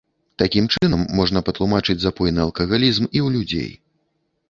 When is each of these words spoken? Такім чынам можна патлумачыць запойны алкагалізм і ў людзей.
Такім 0.41 0.69
чынам 0.77 1.03
можна 1.19 1.43
патлумачыць 1.51 1.99
запойны 2.07 2.39
алкагалізм 2.47 3.03
і 3.07 3.15
ў 3.25 3.39
людзей. 3.39 3.71